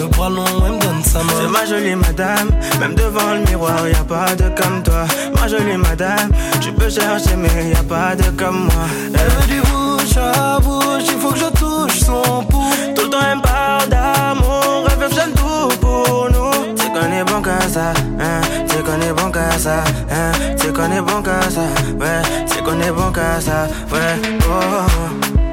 le 0.01 0.07
bras 0.07 0.29
long, 0.29 0.45
elle 0.65 0.73
me 0.73 0.79
donne 0.79 1.03
sa 1.03 1.19
main. 1.23 1.65
jolie 1.67 1.95
madame. 1.95 2.49
Même 2.79 2.95
devant 2.95 3.33
le 3.33 3.41
miroir, 3.41 3.87
y 3.87 3.93
a 3.93 4.03
pas 4.03 4.35
de 4.35 4.49
comme 4.59 4.81
toi. 4.83 5.05
Ma 5.35 5.47
jolie 5.47 5.77
madame, 5.77 6.29
tu 6.59 6.71
peux 6.71 6.89
chercher, 6.89 7.35
mais 7.37 7.69
y 7.69 7.75
a 7.75 7.83
pas 7.83 8.15
de 8.15 8.29
comme 8.31 8.65
moi. 8.65 8.85
Elle 9.13 9.29
veut 9.35 9.47
du 9.47 9.61
bouche 9.69 10.17
à 10.17 10.59
bouche, 10.59 11.05
il 11.07 11.19
faut 11.19 11.31
que 11.31 11.39
je 11.39 11.49
touche 11.61 11.99
son 11.99 12.43
pouls. 12.45 12.73
Tout 12.95 13.03
le 13.03 13.09
temps, 13.09 13.25
elle 13.31 13.37
me 13.37 13.41
parle 13.41 13.89
d'amour, 13.89 14.87
elle 14.91 14.99
veut 15.03 15.13
faire 15.13 15.31
tout 15.35 15.69
pour 15.79 16.29
nous. 16.31 16.75
C'est 16.75 16.91
qu'on 16.93 17.11
est 17.11 17.23
bon 17.23 17.41
qu'à 17.41 17.61
ça, 17.75 17.93
hein. 18.19 18.41
C'est 18.67 18.83
qu'on 18.83 19.01
est 19.01 19.13
bon 19.13 19.31
qu'à 19.31 19.51
ça, 19.59 19.83
hein. 20.11 20.31
C'est 20.57 20.73
qu'on 20.73 20.91
est 20.91 21.01
bon 21.01 21.21
qu'à 21.21 21.41
ça, 21.49 21.65
ouais. 21.99 22.21
C'est 22.47 22.63
qu'on 22.63 22.79
est 22.81 22.91
bon 22.91 23.11
qu'à 23.11 23.39
ça, 23.39 23.67
ouais. 23.91 24.15
Oh, 24.49 24.53
oh. 24.53 25.50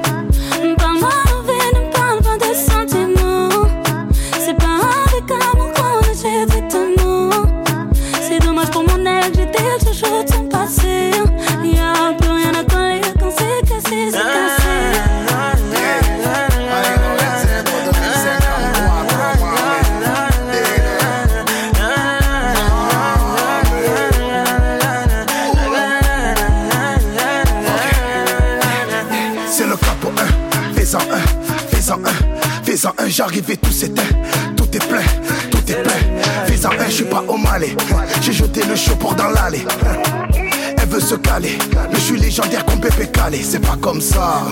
Caler, 41.38 41.58
mais 41.90 41.98
je 41.98 42.00
suis 42.00 42.18
légendaire 42.18 42.64
comme 42.64 42.80
Pépé 42.80 43.06
Calé, 43.06 43.40
c'est 43.42 43.60
pas 43.60 43.76
comme 43.80 44.00
ça. 44.00 44.42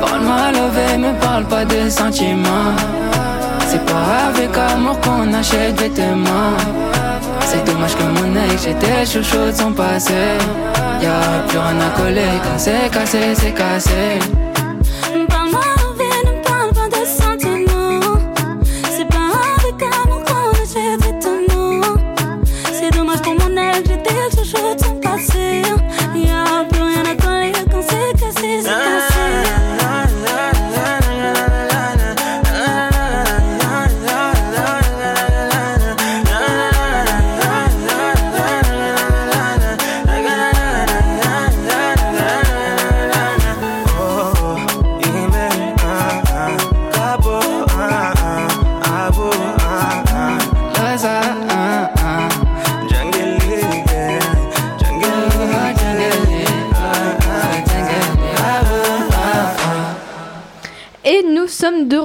Parle-moi 0.00 0.52
levé, 0.52 0.98
me 0.98 1.20
parle 1.20 1.44
pas 1.44 1.64
de 1.64 1.88
sentiments. 1.88 2.74
C'est 3.68 3.84
pas 3.86 4.30
avec 4.30 4.56
amour 4.56 5.00
qu'on 5.00 5.32
achète 5.32 5.80
vêtements. 5.80 6.89
C'est 7.52 7.64
dommage 7.64 7.96
que 7.96 8.04
mon 8.04 8.32
ex, 8.44 8.62
j'étais 8.62 9.04
chouchou 9.04 9.46
de 9.46 9.52
son 9.52 9.72
passé. 9.72 10.38
Y'a 11.02 11.42
plus 11.48 11.58
rien 11.58 11.80
à 11.80 11.90
coller 12.00 12.38
quand 12.44 12.56
c'est 12.56 12.88
cassé, 12.92 13.34
c'est 13.34 13.52
cassé. 13.52 14.20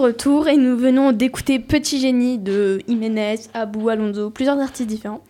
Retour 0.06 0.48
et 0.48 0.58
nous 0.58 0.78
venons 0.78 1.12
d'écouter 1.12 1.60
Petit 1.60 2.00
Génie 2.00 2.38
de 2.38 2.80
Jiménez, 2.88 3.36
Abou, 3.54 3.90
Alonso, 3.90 4.30
plusieurs 4.30 4.60
artistes 4.60 4.88
différents. 4.90 5.24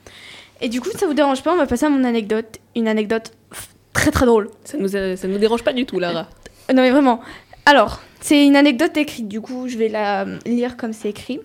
Et 0.62 0.70
du 0.70 0.82
coup, 0.82 0.90
ça 0.98 1.06
vous 1.08 1.14
dérange 1.14 1.42
pas, 1.44 1.54
on 1.54 1.58
va 1.58 1.66
passer 1.66 1.86
à 1.86 1.90
mon 1.90 2.04
anecdote. 2.04 2.60
Une 2.76 2.88
anecdote 2.88 3.32
très 3.94 4.12
très 4.12 4.26
drôle. 4.26 4.50
Ça 4.64 4.78
nous, 4.78 4.96
a- 4.96 5.16
ça 5.18 5.28
nous 5.28 5.38
dérange 5.38 5.64
pas 5.64 5.74
du 5.74 5.86
tout, 5.86 6.00
Lara. 6.00 6.28
Euh, 6.70 6.74
Non 6.74 6.82
mais 6.82 6.92
vraiment. 6.92 7.22
Alors, 7.66 8.02
c'est 8.22 8.46
une 8.46 8.56
anecdote 8.56 8.96
écrite, 8.98 9.28
du 9.28 9.42
coup 9.42 9.68
je 9.68 9.78
vais 9.78 9.90
la 9.90 10.22
euh, 10.26 10.38
lire 10.46 10.78
comme 10.78 10.94
c'est 10.94 11.10
écrit. 11.10 11.40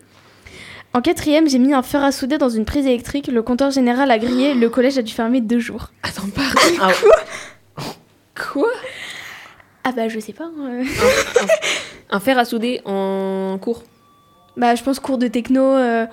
En 0.92 1.00
quatrième, 1.02 1.49
j'ai 1.49 1.58
mis 1.58 1.72
un 1.72 1.82
fer 1.82 2.02
à 2.02 2.10
souder 2.12 2.37
dans 2.37 2.49
une 2.49 2.64
prise 2.64 2.84
électrique, 2.87 3.28
le 3.28 3.42
compteur 3.42 3.70
général 3.70 4.10
a 4.10 4.18
grillé, 4.18 4.54
le 4.54 4.68
collège 4.68 4.99
a 4.99 5.02
dû 5.02 5.12
fermer 5.12 5.40
deux 5.40 5.60
jours. 5.60 5.90
Attends, 6.02 6.28
pardon. 6.34 6.60
Ah, 6.80 7.82
Quoi? 8.52 8.68
Ah 9.84 9.92
bah 9.92 10.08
je 10.08 10.18
sais 10.20 10.32
pas. 10.34 10.44
euh. 10.60 10.84
Un 12.11 12.21
fer 12.21 12.38
à 12.38 12.45
souder 12.45 12.81
en 12.85 13.59
cours. 13.61 13.83
Bah 14.57 14.75
je 14.75 14.83
pense 14.83 14.99
cours 15.00 15.19
de 15.19 15.29
techno. 15.29 15.62
euh, 15.62 16.07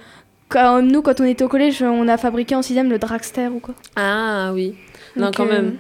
quand, 0.50 0.82
nous 0.82 1.02
quand 1.02 1.20
on 1.20 1.26
était 1.26 1.44
au 1.44 1.48
collège, 1.50 1.82
on 1.82 2.08
a 2.08 2.18
fabriqué 2.18 2.56
en 2.56 2.62
sixième 2.62 2.90
le 2.90 3.00
dragster 3.00 3.48
ou 3.48 3.60
quoi. 3.60 3.74
Ah 3.96 4.52
oui. 4.54 4.76
non, 5.16 5.32
quand 5.36 5.46
euh, 5.46 5.52
même. 5.52 5.76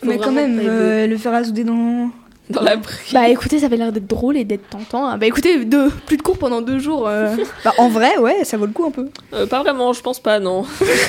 Faut 0.00 0.06
Mais 0.06 0.18
quand 0.18 0.32
même, 0.32 0.60
euh, 0.62 1.06
le 1.06 1.16
fer 1.16 1.32
à 1.32 1.44
souder 1.44 1.64
dans. 1.64 2.10
Dans 2.50 2.60
la 2.62 2.76
brie. 2.76 3.12
Bah 3.12 3.28
écoutez, 3.28 3.60
ça 3.60 3.66
avait 3.66 3.76
l'air 3.76 3.92
d'être 3.92 4.08
drôle 4.08 4.36
et 4.36 4.44
d'être 4.44 4.68
tentant. 4.68 5.06
Ah, 5.06 5.16
Bah 5.16 5.26
écoutez, 5.26 5.64
deux, 5.64 5.88
plus 6.06 6.16
de 6.16 6.22
cours 6.22 6.36
pendant 6.38 6.60
deux 6.60 6.80
jours. 6.80 7.06
euh. 7.08 7.36
Bah, 7.64 7.72
en 7.78 7.88
vrai, 7.88 8.18
ouais, 8.18 8.44
ça 8.44 8.56
vaut 8.56 8.66
le 8.66 8.72
coup 8.72 8.84
un 8.84 8.90
peu. 8.90 9.08
Euh, 9.32 9.46
pas 9.46 9.60
vraiment, 9.62 9.92
je 9.92 10.02
pense 10.02 10.18
pas, 10.20 10.40
non. 10.40 10.64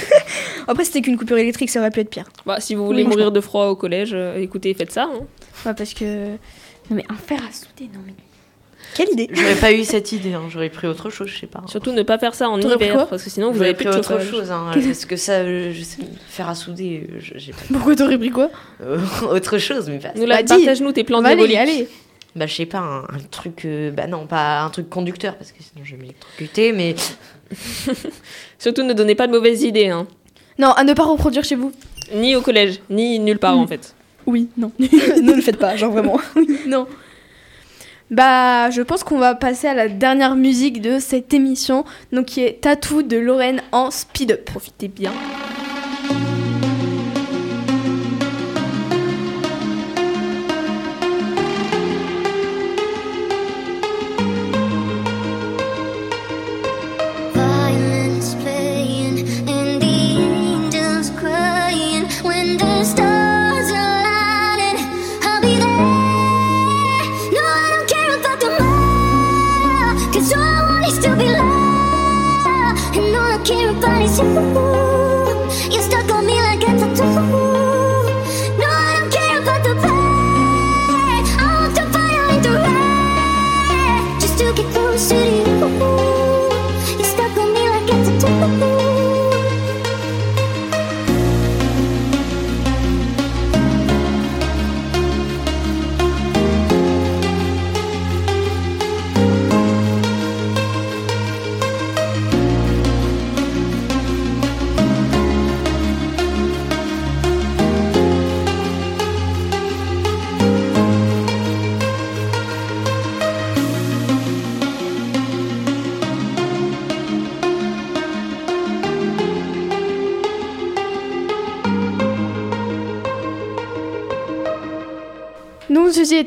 Après, 0.68 0.86
c'était 0.86 1.02
qu'une 1.02 1.18
coupure 1.18 1.38
électrique, 1.40 1.72
ça 1.72 1.80
aurait 1.80 1.90
pu 1.92 2.00
être 2.02 2.10
pire. 2.12 2.26
Bah, 2.46 2.60
si 2.60 2.76
vous 2.76 2.86
voulez 2.86 3.04
Oui, 3.04 3.10
mourir 3.10 3.32
de 3.32 3.42
froid 3.42 3.66
au 3.68 3.76
collège, 3.76 4.12
euh, 4.14 4.38
écoutez, 4.38 4.74
faites 4.76 4.92
ça. 4.92 5.04
hein. 5.12 5.26
Ouais, 5.66 5.74
parce 5.74 5.94
que. 5.94 6.28
Non 6.90 6.98
mais 6.98 7.04
un 7.10 7.16
fer 7.16 7.40
à 7.40 7.52
souder, 7.52 7.90
non 7.94 8.00
mais. 8.06 8.14
Quelle 8.96 9.10
idée 9.12 9.28
J'aurais 9.32 9.56
pas 9.56 9.72
eu 9.74 9.84
cette 9.84 10.12
idée, 10.12 10.34
hein. 10.34 10.44
j'aurais 10.50 10.70
pris 10.70 10.88
autre 10.88 11.10
chose, 11.10 11.28
je 11.28 11.40
sais 11.40 11.48
pas. 11.48 11.62
Surtout 11.68 11.92
ne 11.92 12.04
pas 12.04 12.18
faire 12.20 12.36
ça 12.36 12.50
en 12.50 12.60
hiver, 12.60 13.08
parce 13.08 13.24
que 13.24 13.30
sinon 13.30 13.52
vous 13.52 13.62
avez 13.62 13.74
pris 13.74 13.86
plus 13.86 13.94
de 13.94 13.98
autre 14.00 14.20
chose, 14.22 14.52
hein, 14.52 14.72
parce 14.74 15.06
que 15.06 15.16
ça, 15.16 15.34
euh, 15.40 15.72
je 15.74 15.82
sais, 15.84 15.98
faire 16.28 16.50
à 16.50 16.56
souder, 16.56 17.08
euh, 17.12 17.16
je- 17.20 17.38
j'ai 17.38 17.52
pas 17.54 17.60
Pourquoi 17.72 17.96
t'aurais 17.96 18.18
pris 18.18 18.30
quoi 18.30 18.50
Euh, 18.82 19.00
autre 19.32 19.58
chose, 19.58 19.90
mais 19.90 20.00
pas. 20.00 20.10
Nous, 20.16 20.26
là, 20.26 20.44
Bah, 20.44 20.56
partage-nous 20.56 20.92
tes 20.92 21.04
plans 21.04 21.22
Bah, 21.22 21.30
Allez, 21.30 21.48
diaboliques. 21.48 21.76
allez. 21.76 21.88
Bah, 22.36 22.46
je 22.48 22.54
sais 22.56 22.66
pas, 22.66 22.80
un, 22.80 23.00
un 23.04 23.20
truc. 23.32 23.66
euh, 23.66 23.92
bah, 23.92 24.08
non, 24.08 24.26
pas 24.28 24.62
un 24.62 24.70
truc 24.70 24.90
conducteur, 24.90 25.36
parce 25.38 25.52
que 25.52 25.60
sinon 25.62 25.84
je 25.86 25.92
vais 25.96 26.02
m'électrocuter, 26.02 26.72
mais. 26.74 26.96
Surtout 28.60 28.84
ne 28.84 28.94
donnez 28.94 29.16
pas 29.16 29.28
de 29.28 29.32
mauvaises 29.32 29.64
idées, 29.64 29.88
hein. 29.90 30.08
Non, 30.60 30.72
à 30.72 30.84
ne 30.84 30.94
pas 30.94 31.04
reproduire 31.04 31.44
chez 31.44 31.56
vous. 31.56 31.72
Ni 32.14 32.36
au 32.36 32.42
collège, 32.42 32.80
ni 32.90 33.18
nulle 33.20 33.40
part 33.40 33.58
en 33.58 33.66
fait. 33.68 33.96
Oui, 34.26 34.48
non. 34.58 34.72
ne 34.80 35.34
le 35.34 35.42
faites 35.42 35.58
pas, 35.58 35.76
genre 35.76 35.92
vraiment. 35.92 36.20
non. 36.68 36.88
Bah, 38.12 38.70
je 38.70 38.82
pense 38.82 39.04
qu'on 39.04 39.18
va 39.18 39.36
passer 39.36 39.68
à 39.68 39.74
la 39.74 39.88
dernière 39.88 40.36
musique 40.36 40.82
de 40.82 41.00
cette 41.00 41.34
émission, 41.34 41.86
donc 42.12 42.26
qui 42.26 42.42
est 42.42 42.62
Tattoo 42.62 43.02
de 43.02 43.18
Lorraine 43.18 43.62
en 43.72 43.92
speed 43.92 44.32
up. 44.32 44.46
Profitez 44.46 44.88
bien. 44.88 45.12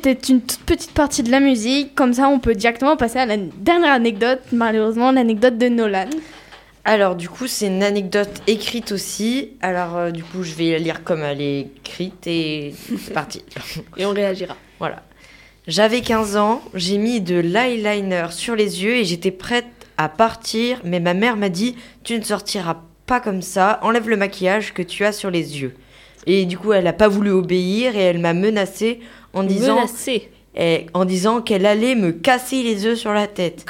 Ceci 0.06 0.10
était 0.10 0.32
une 0.32 0.40
toute 0.40 0.60
petite 0.60 0.92
partie 0.92 1.22
de 1.22 1.30
la 1.30 1.40
musique, 1.40 1.94
comme 1.94 2.12
ça 2.12 2.28
on 2.28 2.38
peut 2.38 2.54
directement 2.54 2.96
passer 2.96 3.18
à 3.18 3.26
la 3.26 3.36
dernière 3.36 3.92
anecdote, 3.92 4.40
malheureusement 4.52 5.10
l'anecdote 5.10 5.58
de 5.58 5.68
Nolan. 5.68 6.10
Alors, 6.84 7.16
du 7.16 7.28
coup, 7.28 7.48
c'est 7.48 7.66
une 7.66 7.82
anecdote 7.82 8.30
écrite 8.46 8.92
aussi. 8.92 9.50
Alors, 9.60 9.96
euh, 9.96 10.10
du 10.12 10.22
coup, 10.22 10.44
je 10.44 10.54
vais 10.54 10.70
la 10.70 10.78
lire 10.78 11.02
comme 11.02 11.20
elle 11.25 11.40
est 11.40 11.60
écrite 11.62 12.25
et 12.28 12.75
c'est 12.76 13.12
parti. 13.12 13.42
Et 13.96 14.06
on 14.06 14.10
réagira. 14.10 14.56
Voilà. 14.78 15.02
J'avais 15.66 16.00
15 16.00 16.36
ans, 16.36 16.62
j'ai 16.75 16.98
mis 16.98 17.20
de 17.20 17.34
l'eyeliner 17.34 18.26
sur 18.30 18.54
les 18.54 18.84
yeux 18.84 18.94
et 18.94 19.04
j'étais 19.04 19.32
prête 19.32 19.66
à 19.98 20.08
partir, 20.08 20.80
mais 20.84 21.00
ma 21.00 21.14
mère 21.14 21.36
m'a 21.36 21.48
dit 21.48 21.75
Tu 22.04 22.16
ne 22.16 22.22
sortiras 22.22 22.76
pas 23.06 23.18
comme 23.18 23.42
ça, 23.42 23.80
enlève 23.82 24.08
le 24.08 24.16
maquillage 24.16 24.72
que 24.72 24.82
tu 24.82 25.04
as 25.04 25.10
sur 25.10 25.32
les 25.32 25.60
yeux. 25.60 25.75
Et 26.26 26.45
du 26.45 26.59
coup, 26.59 26.73
elle 26.73 26.85
n'a 26.85 26.92
pas 26.92 27.09
voulu 27.09 27.30
obéir 27.30 27.97
et 27.97 28.00
elle 28.00 28.18
m'a 28.18 28.35
menacée 28.35 29.00
en 29.33 29.45
disant 29.45 29.87
et 30.59 30.87
en 30.95 31.04
disant 31.04 31.42
qu'elle 31.42 31.66
allait 31.66 31.95
me 31.95 32.12
casser 32.12 32.62
les 32.62 32.87
œufs 32.87 32.99
sur 32.99 33.12
la 33.12 33.26
tête. 33.26 33.66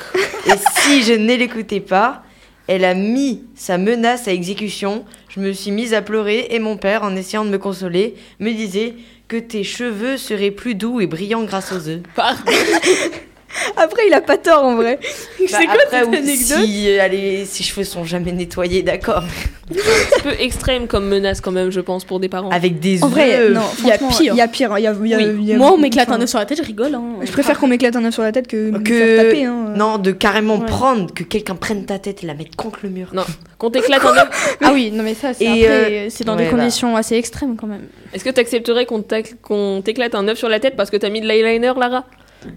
et 0.47 0.53
si 0.81 1.03
je 1.03 1.13
ne 1.13 1.35
l'écoutais 1.35 1.81
pas, 1.81 2.23
elle 2.69 2.85
a 2.85 2.95
mis 2.95 3.43
sa 3.55 3.77
menace 3.77 4.29
à 4.29 4.33
exécution. 4.33 5.05
Je 5.29 5.41
me 5.41 5.53
suis 5.53 5.73
mise 5.73 5.95
à 5.95 6.03
pleurer 6.03 6.47
et 6.51 6.59
mon 6.59 6.77
père, 6.77 7.03
en 7.03 7.15
essayant 7.17 7.45
de 7.45 7.51
me 7.51 7.59
consoler, 7.59 8.15
me 8.39 8.53
disait 8.53 8.95
que 9.29 9.37
tes 9.37 9.65
cheveux 9.65 10.17
seraient 10.17 10.53
plus 10.53 10.77
doux 10.77 11.01
et 11.01 11.07
brillants 11.07 11.45
grâce 11.45 11.73
aux 11.73 11.89
œufs. 11.89 12.03
Après, 13.77 14.03
il 14.07 14.15
a 14.15 14.21
pas 14.21 14.37
tort 14.37 14.65
en 14.65 14.77
vrai. 14.77 14.99
C'est 15.39 15.51
Bah, 15.53 15.59
quoi 15.65 15.75
après, 15.85 16.01
cette 16.01 16.09
oui, 16.11 16.17
anecdote 16.17 16.65
si, 16.67 16.89
euh, 16.91 17.03
allez, 17.03 17.45
ses 17.45 17.63
cheveux 17.63 17.85
sont 17.85 18.05
jamais 18.05 18.33
nettoyés, 18.33 18.83
d'accord. 18.83 19.23
Un 19.71 20.21
peu 20.23 20.33
extrême 20.39 20.87
comme 20.87 21.09
menace 21.09 21.41
quand 21.41 21.51
même, 21.51 21.71
je 21.71 21.81
pense, 21.81 22.05
pour 22.05 22.21
des 22.21 22.29
parents. 22.29 22.51
Avec 22.51 22.79
des 22.79 23.03
En 23.03 23.09
vrai, 23.09 23.41
œufs. 23.41 23.53
non, 23.55 23.63
il 23.81 23.87
y 23.89 23.93
a 23.93 23.99
pire. 23.99 24.33
Il 24.33 24.37
y 24.37 24.41
a 24.41 24.49
pire. 24.49 24.79
il 24.79 24.83
y 24.83 24.87
a- 24.87 24.93
il 25.03 25.09
y 25.09 25.15
a- 25.15 25.19
Oui. 25.19 25.25
il 25.41 25.45
y 25.45 25.53
a- 25.55 25.57
Moi 25.57 25.73
on 25.73 25.77
m'éclate 25.79 26.09
un 26.11 26.21
œuf 26.21 26.29
sur 26.29 26.39
la 26.39 26.47
tête, 26.47 26.59
je 26.59 26.63
rigole. 26.63 26.95
Hein. 26.95 27.03
Je 27.23 27.33
préfère 27.33 27.59
qu'on 27.59 27.67
m'éclate 27.67 27.97
un 27.97 28.05
œuf 28.05 28.15
sur 28.15 28.23
la 28.23 28.31
tête 28.33 28.47
que, 28.47 28.71
me 28.71 28.79
Que- 28.79 28.93
faire 28.95 29.25
taper. 29.25 29.45
Hein. 29.45 29.73
Non, 29.77 29.99
de 29.99 30.13
carrément 30.13 30.59
Ouais. 30.59 30.67
prendre, 30.67 31.13
que 31.13 31.25
quelqu'un 31.25 31.57
prenne 31.57 31.85
ta 31.85 31.99
tête 31.99 32.23
et 32.23 32.27
la 32.27 32.35
mette 32.35 32.55
contre 32.57 32.79
le 32.85 32.91
mur. 32.91 33.09
Non. 33.13 33.25
Qu'on 33.59 33.71
t'éclate 33.71 34.05
un 34.05 34.17
œuf. 34.17 34.59
Ah 34.63 34.71
oui, 34.73 34.91
non 34.93 35.03
mais 35.03 35.15
ça 35.15 35.33
c'est 35.35 36.09
c'est 36.11 36.25
dans 36.25 36.37
ouais, 36.37 36.45
des 36.45 36.51
bah. 36.51 36.57
conditions 36.59 36.95
assez 36.97 37.17
extrêmes 37.17 37.57
quand 37.57 37.67
même. 37.67 37.87
Est-ce 38.15 38.23
que 38.25 38.31
t'accepterais 38.31 38.87
qu'on 38.87 39.01
t'ac- 39.03 39.41
qu'on 39.43 39.83
t'éclate 39.85 40.15
un 40.15 40.29
œuf 40.29 40.39
sur 40.39 40.49
la 40.49 40.61
tête 40.61 40.77
parce 40.77 40.91
que 40.91 40.97
t'as 40.97 41.09
mis 41.11 41.21
de 41.21 41.27
l'eyeliner, 41.27 41.73
Lara? 41.79 42.05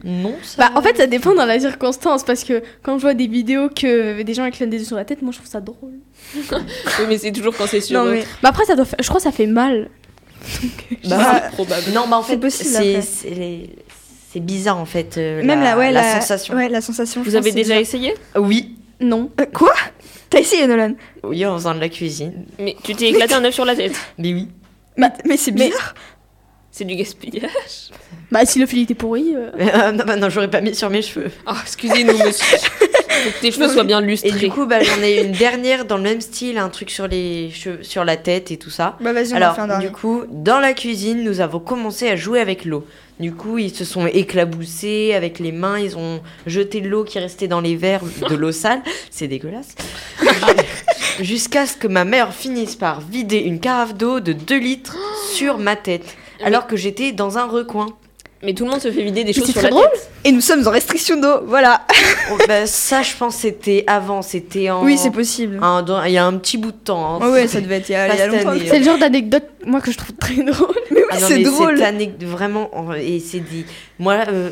Non, 0.04 0.36
ça. 0.44 0.56
Bah 0.70 0.72
en 0.80 0.82
fait 0.82 0.98
ça 0.98 1.08
dépend 1.08 1.34
dans 1.34 1.46
la 1.46 1.60
circonstance 1.60 2.24
parce 2.24 2.44
que 2.44 2.62
quand 2.84 2.98
je 2.98 3.02
vois 3.02 3.14
des 3.14 3.28
vidéos 3.28 3.70
que 3.70 4.22
des 4.22 4.34
gens 4.34 4.46
éclatent 4.46 4.70
des 4.70 4.82
œufs 4.82 4.88
sur 4.88 4.96
la 4.96 5.06
tête, 5.06 5.22
moi 5.22 5.32
je 5.32 5.38
trouve 5.38 5.50
ça 5.50 5.62
drôle. 5.62 5.94
Oui, 6.42 7.06
mais 7.08 7.18
c'est 7.18 7.32
toujours 7.32 7.56
quand 7.56 7.68
c'est 7.68 7.82
sur. 7.82 8.00
Non, 8.00 8.08
eux. 8.08 8.12
mais 8.14 8.24
Bah 8.44 8.50
après 8.50 8.66
ça 8.66 8.76
doit 8.76 8.86
faire- 8.86 9.00
je 9.02 9.08
crois 9.08 9.20
que 9.20 9.24
ça 9.24 9.32
fait 9.32 9.48
mal. 9.48 9.90
Bah, 11.10 11.42
probable. 11.52 11.92
non, 11.94 12.08
bah 12.10 12.18
en 12.18 12.24
fait, 12.24 12.40
C'est 14.32 14.40
bizarre 14.40 14.78
en 14.78 14.86
fait. 14.86 15.18
euh, 15.18 15.44
Même 15.44 15.60
la, 15.62 15.72
la, 15.72 15.78
ouais, 15.78 15.92
la 15.92 16.02
la, 16.02 16.22
sensation. 16.22 16.56
Ouais, 16.56 16.70
la 16.70 16.82
sensation. 16.82 17.24
Vous 17.24 17.36
avez 17.36 17.52
déjà 17.52 17.80
bizarre. 17.80 17.80
essayé? 17.80 18.14
Oui, 18.36 18.76
Non. 19.00 19.32
Euh, 19.40 19.46
quoi? 19.54 19.74
T'as 20.30 20.40
essayé, 20.40 20.68
Nolan? 20.68 20.94
Oui, 21.24 21.44
en 21.46 21.56
faisant 21.58 21.74
de 21.74 21.80
la 21.80 21.90
cuisine. 21.90 22.46
Mais 22.60 22.76
tu 22.84 22.94
t'es 22.94 23.10
éclaté 23.10 23.34
un 23.34 23.44
œuf 23.44 23.54
sur 23.56 23.66
la 23.66 23.76
tête. 23.76 23.94
Mais 24.20 24.34
oui. 24.34 24.48
Mais, 24.98 25.08
mais 25.26 25.38
c'est 25.38 25.52
Mais- 25.52 25.70
bizarre. 25.70 25.96
C'est 26.72 26.86
du 26.86 26.96
gaspillage. 26.96 27.50
Bah 28.32 28.46
si 28.46 28.60
le 28.60 28.68
fil 28.68 28.84
était 28.84 28.94
pourri. 28.94 29.34
euh, 29.36 29.50
Euh, 29.60 29.92
non, 29.92 30.04
bah 30.06 30.16
non, 30.16 30.30
j'aurais 30.30 30.52
pas 30.52 30.62
mis 30.62 30.76
sur 30.76 30.88
mes 30.92 31.02
cheveux. 31.02 31.32
Ah, 31.48 31.56
excusez-nous, 31.64 32.14
monsieur. 32.24 32.58
Faut 32.60 33.30
que 33.32 33.42
tes 33.42 33.52
cheveux 33.52 33.68
soient 33.70 33.84
bien 33.84 34.02
lustrés. 34.02 34.30
Et 34.30 34.34
du 34.34 34.50
coup, 34.50 34.68
bah, 34.68 34.84
j'en 34.84 35.02
ai 35.02 35.24
une 35.24 35.32
dernière 35.32 35.86
dans 35.86 35.98
le 35.98 36.04
même 36.04 36.22
style, 36.22 36.60
un 36.60 36.70
truc 36.70 36.92
sur 36.92 37.08
les 37.08 37.50
cheveux, 37.50 37.80
sur 37.82 38.06
la 38.06 38.18
tête 38.18 38.52
et 38.52 38.58
tout 38.58 38.70
ça. 38.70 38.98
Bah 39.02 39.14
vas-y, 39.14 39.30
on 39.30 39.32
va 39.32 39.36
Alors, 39.38 39.56
faire 39.56 39.64
un 39.64 39.68
dernier. 39.68 39.88
du 39.88 39.92
coup, 39.92 40.26
dans 40.30 40.60
la 40.60 40.74
cuisine, 40.74 41.24
nous 41.24 41.42
avons 41.42 41.60
commencé 41.60 42.08
à 42.08 42.16
jouer 42.16 42.40
avec 42.40 42.66
l'eau. 42.66 42.86
Du 43.20 43.34
coup, 43.34 43.58
ils 43.58 43.74
se 43.74 43.84
sont 43.84 44.06
éclaboussés 44.06 45.14
avec 45.16 45.40
les 45.40 45.52
mains, 45.52 45.80
ils 45.80 45.98
ont 45.98 46.22
jeté 46.46 46.82
de 46.82 46.88
l'eau 46.88 47.04
qui 47.04 47.18
restait 47.18 47.48
dans 47.48 47.62
les 47.62 47.76
verres, 47.76 48.04
de 48.30 48.36
l'eau 48.36 48.52
sale. 48.52 48.82
C'est 49.10 49.28
dégueulasse. 49.28 49.74
Jusqu'à 51.20 51.66
ce 51.66 51.76
que 51.76 51.88
ma 51.88 52.06
mère 52.06 52.34
finisse 52.34 52.76
par 52.76 53.02
vider 53.02 53.40
une 53.40 53.60
carafe 53.60 53.96
d'eau 53.96 54.20
de 54.20 54.34
2 54.34 54.58
litres 54.60 54.96
sur 55.34 55.58
ma 55.58 55.76
tête, 55.76 56.16
alors 56.44 56.68
que 56.68 56.76
j'étais 56.76 57.12
dans 57.12 57.38
un 57.38 57.46
recoin. 57.46 57.88
Mais 58.42 58.54
tout 58.54 58.64
le 58.64 58.72
monde 58.72 58.80
se 58.80 58.90
fait 58.90 59.04
vider 59.04 59.26
des 59.26 59.34
choses 59.34 59.48
c'est 59.48 59.52
sur 59.52 59.60
très 59.60 59.70
la 59.70 59.76
drôle. 59.76 59.90
tête. 59.92 60.10
Et 60.24 60.32
nous 60.32 60.40
sommes 60.40 60.66
en 60.66 60.72
restriction 60.72 61.20
d'eau, 61.20 61.42
voilà. 61.46 61.82
Oh, 62.32 62.38
bah, 62.48 62.66
ça, 62.68 63.02
je 63.02 63.14
pense, 63.18 63.36
c'était 63.36 63.84
avant, 63.86 64.22
c'était 64.22 64.70
en. 64.70 64.82
Oui, 64.86 64.98
c'est 64.98 65.12
possible. 65.12 65.60
un- 65.62 65.82
dans- 65.84 66.02
Il 66.06 66.14
y 66.14 66.18
a 66.18 66.26
un 66.26 66.38
petit 66.38 66.58
bout 66.58 66.72
de 66.72 66.78
temps. 66.78 67.16
hein. 67.16 67.26
Ouais, 67.26 67.32
ouais, 67.34 67.48
ça 67.48 67.60
devait 67.60 67.78
être 67.78 67.90
il 67.90 67.92
y 67.92 67.96
a, 67.96 68.08
Pas 68.08 68.14
il 68.14 68.18
y 68.18 68.22
a 68.22 68.26
cette 68.30 68.34
longtemps. 68.36 68.50
année, 68.52 68.66
C'est 68.70 68.80
le 68.80 68.86
genre 68.86 68.98
d'anecdote 68.98 69.44
moi 69.66 69.82
que 69.82 69.92
je 69.92 69.98
trouve 69.98 70.16
très 70.16 70.36
drôle. 70.42 70.74
Mais 70.92 71.02
oui, 71.02 71.08
Ah 71.12 71.18
c'est 71.20 71.40
drôle. 71.40 71.78
Cette 71.80 71.86
anecdote, 71.88 72.30
vraiment, 72.30 72.70
en- 72.78 72.94
et 72.94 73.20
c'est 73.20 73.40
dit. 73.42 73.66
Moi, 74.00 74.16
euh, 74.30 74.52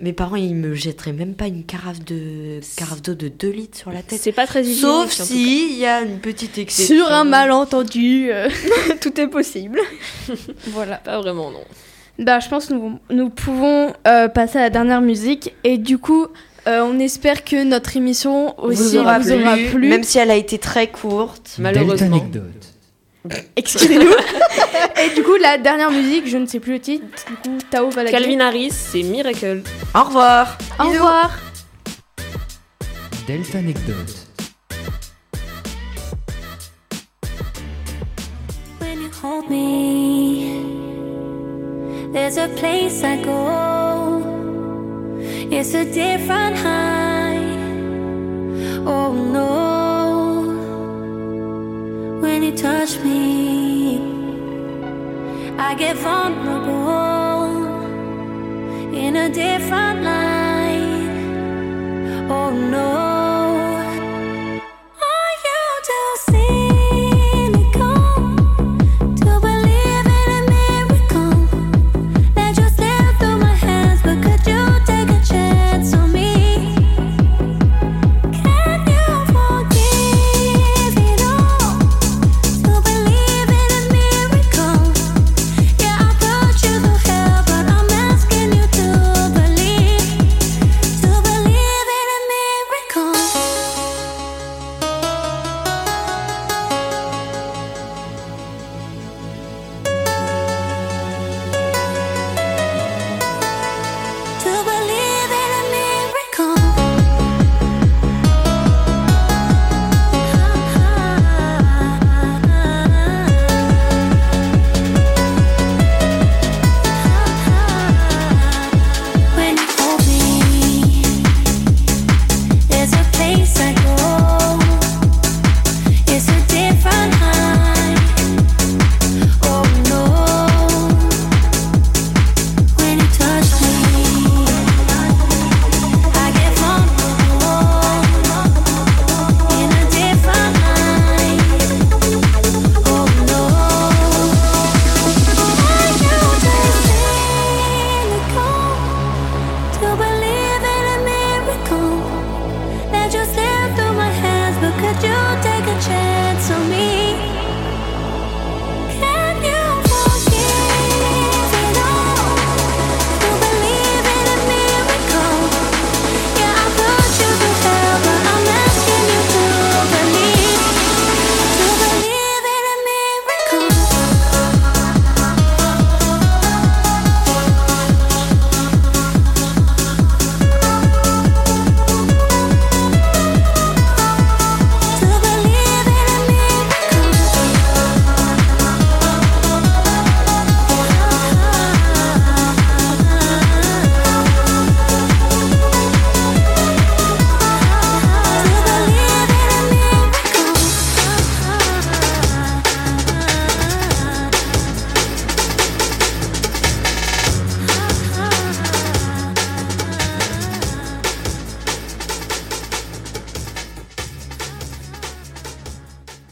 mes 0.00 0.12
parents, 0.12 0.36
ils 0.36 0.54
me 0.54 0.74
jetteraient 0.74 1.12
même 1.12 1.34
pas 1.34 1.46
une 1.46 1.64
carafe 1.64 2.04
de 2.04 2.60
carafe 2.76 3.02
d'eau 3.02 3.14
de 3.14 3.28
2 3.28 3.48
litres 3.50 3.78
sur 3.78 3.90
la 3.90 4.02
tête. 4.02 4.20
C'est 4.22 4.32
pas 4.32 4.46
très. 4.46 4.62
Sauf 4.64 5.06
en 5.06 5.08
tout 5.10 5.16
cas. 5.16 5.24
si 5.24 5.72
il 5.72 5.78
y 5.78 5.86
a 5.86 6.02
une 6.02 6.18
petite 6.20 6.58
exception. 6.58 6.96
Sur 6.96 7.12
un 7.12 7.24
malentendu. 7.24 8.30
euh, 8.30 8.48
Tout 9.00 9.20
est 9.20 9.28
possible. 9.28 9.80
voilà. 10.68 10.96
Pas 10.96 11.20
vraiment, 11.20 11.50
non. 11.50 11.64
Bah 12.18 12.40
je 12.40 12.48
pense 12.48 12.66
que 12.66 12.74
nous, 12.74 12.98
nous 13.10 13.30
pouvons 13.30 13.92
euh, 14.08 14.26
passer 14.28 14.58
à 14.58 14.62
la 14.62 14.70
dernière 14.70 15.00
musique 15.00 15.54
et 15.62 15.78
du 15.78 15.98
coup 15.98 16.26
euh, 16.66 16.82
on 16.82 16.98
espère 16.98 17.44
que 17.44 17.62
notre 17.62 17.96
émission 17.96 18.58
aussi 18.60 18.82
vous 18.82 18.96
aura, 18.96 19.20
vous 19.20 19.32
aura 19.32 19.54
plu, 19.54 19.66
plu. 19.66 19.88
même 19.88 20.02
si 20.02 20.18
elle 20.18 20.32
a 20.32 20.34
été 20.34 20.58
très 20.58 20.88
courte. 20.88 21.54
Malheureusement. 21.58 22.26
Excusez-nous. 23.56 24.10
et 25.02 25.14
du 25.14 25.22
coup 25.22 25.36
la 25.36 25.58
dernière 25.58 25.90
musique, 25.90 26.26
je 26.26 26.36
ne 26.36 26.46
sais 26.46 26.60
plus 26.60 26.74
le 26.74 26.80
titre. 26.80 27.04
Du 27.26 27.34
coup 27.36 27.58
Tao 27.70 27.90
va 27.90 28.04
la. 28.04 28.10
Calvin 28.10 28.40
Harris, 28.40 28.70
c'est 28.70 29.02
Miracle. 29.02 29.62
Au 29.94 30.04
revoir. 30.04 30.58
Au 30.78 30.84
revoir. 30.84 31.30
Delta 33.26 33.58
anecdote. 33.58 34.26
When 38.80 39.02
you 39.02 39.10
hold 39.22 39.50
me, 39.50 40.62
there's 42.12 42.38
a 42.38 42.48
place 42.56 43.02
I 43.02 43.22
go. 43.22 44.22
It's 45.50 45.74
a 45.74 45.84
different 45.84 46.56
high. 46.56 47.38
Oh 48.86 49.12
no. 49.12 49.77
touch 52.60 52.98
me, 53.04 54.00
I 55.56 55.76
get 55.76 55.96
vulnerable 55.96 57.54
in 58.92 59.14
a 59.14 59.28
different 59.30 60.02
light. 60.02 60.17